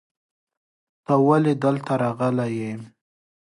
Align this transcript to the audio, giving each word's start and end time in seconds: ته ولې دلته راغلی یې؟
ته 1.05 1.13
ولې 1.27 1.53
دلته 1.63 1.93
راغلی 2.03 2.49
یې؟ 2.59 2.71